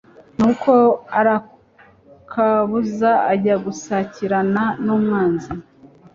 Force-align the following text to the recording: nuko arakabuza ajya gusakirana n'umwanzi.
nuko 0.37 0.73
arakabuza 1.19 3.11
ajya 3.33 3.55
gusakirana 3.65 4.63
n'umwanzi. 4.85 5.51